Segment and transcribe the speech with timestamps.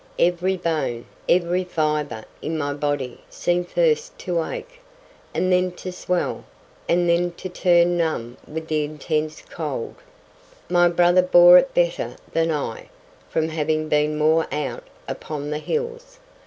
[0.17, 4.81] Every bone, every fibre in my body seemed first to ache,
[5.31, 6.43] and then to swell,
[6.89, 9.93] and then to turn numb with the intense cold.
[10.67, 12.89] My brother bore it better than I,
[13.29, 16.17] from having been more out upon the hills.